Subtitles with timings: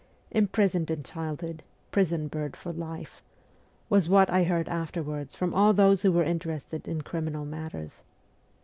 [0.41, 3.21] 'Imprisoned in childhood: prison bird for life,'
[3.87, 8.01] was what I heard afterwards from all those who were interested in criminal matters.